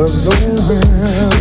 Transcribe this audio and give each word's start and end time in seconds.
Out 0.00 0.08
of 0.08 0.58
came 0.68 1.37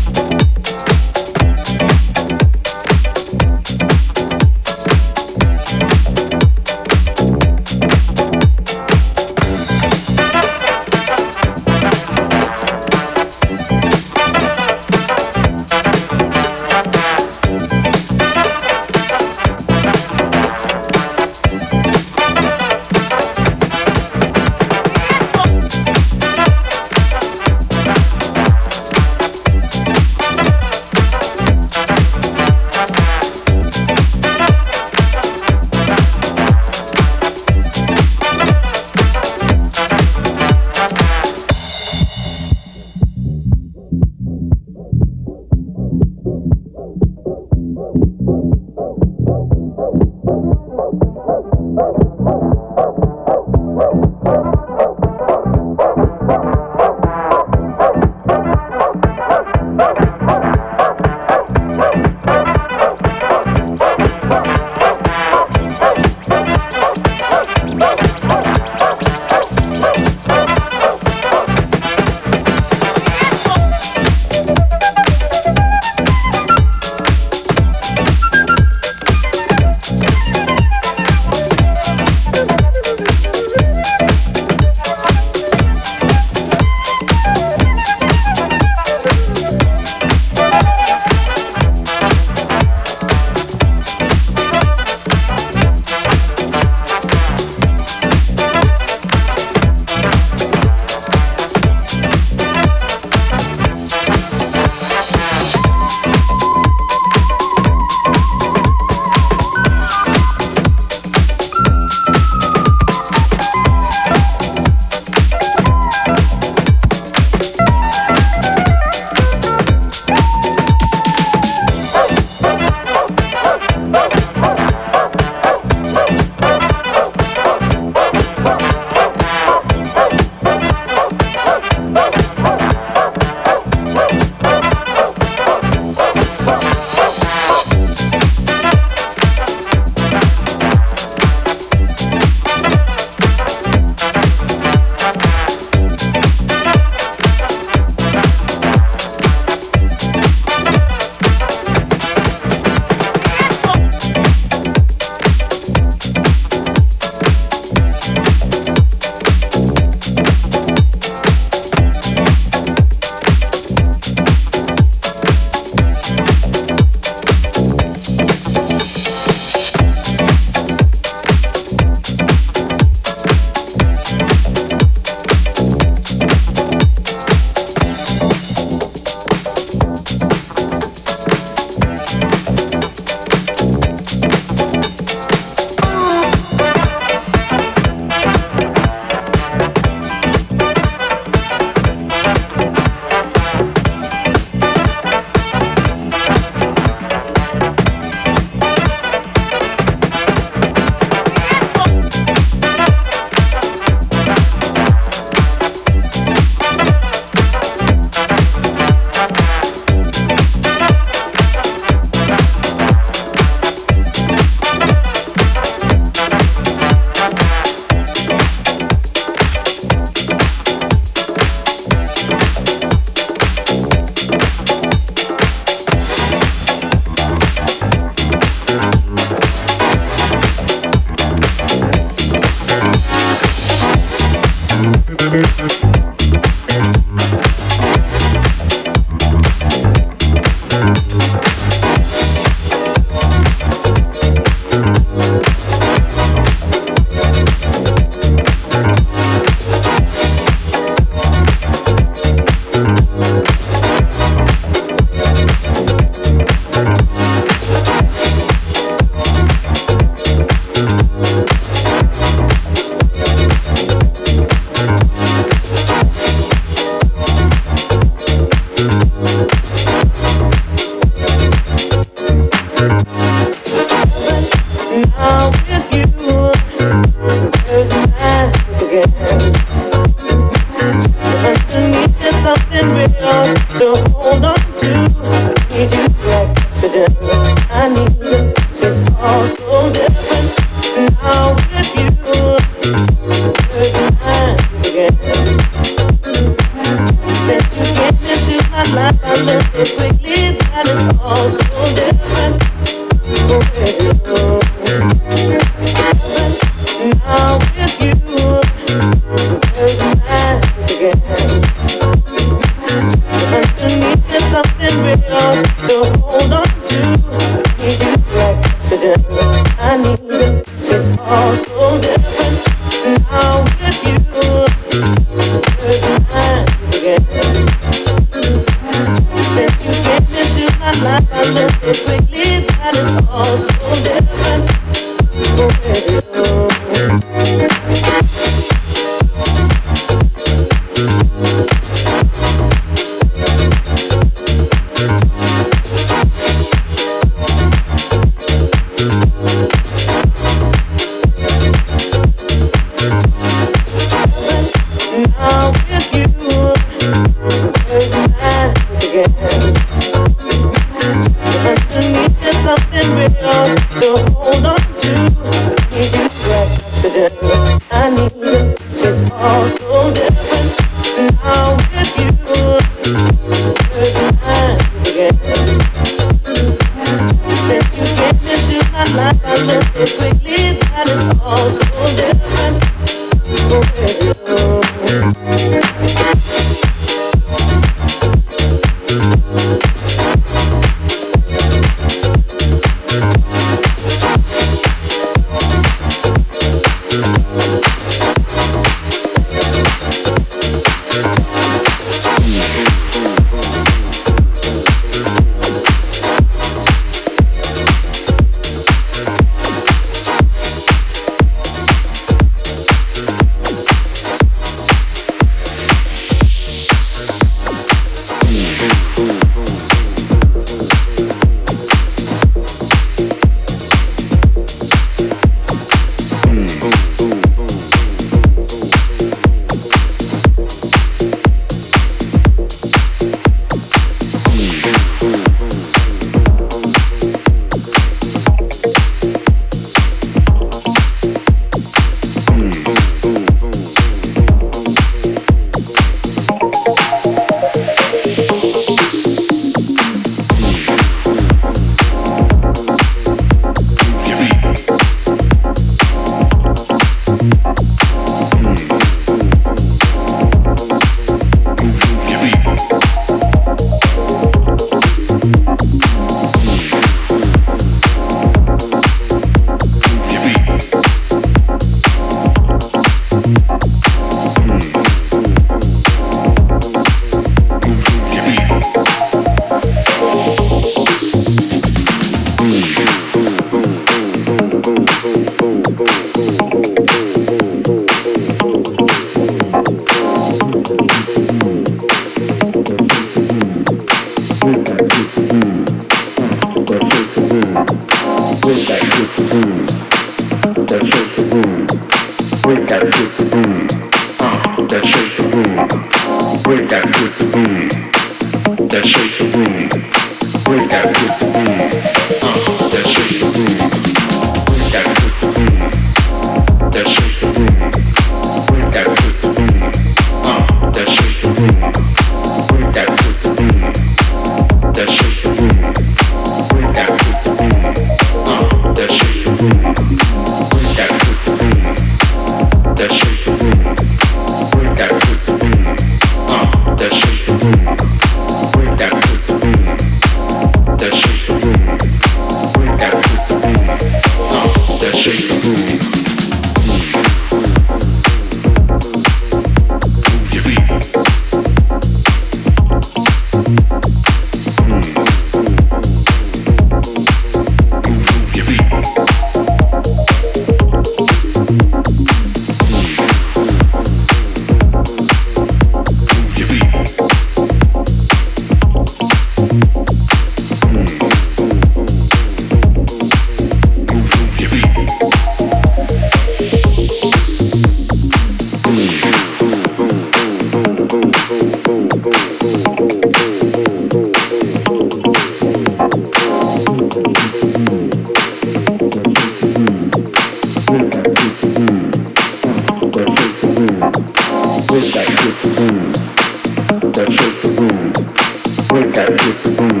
Break 598.96 599.12
that 599.12 599.28
with 599.28 599.62
the 599.62 599.70
boom. 599.76 600.00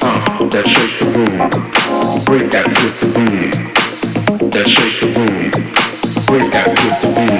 Uh, 0.00 0.08
uh-huh. 0.08 0.48
that 0.48 0.66
shake 0.66 0.96
the 1.00 1.06
boom. 1.12 1.36
Break 2.24 2.50
that 2.52 2.66
with 2.66 2.96
the 3.02 3.08
boom. 3.12 4.48
That 4.48 4.66
shake 4.66 5.00
the. 5.02 5.20
Break 6.26 6.50
that 6.52 6.68
with 6.70 7.02
boom. 7.14 7.31